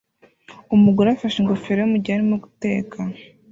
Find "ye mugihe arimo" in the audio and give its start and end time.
1.83-2.35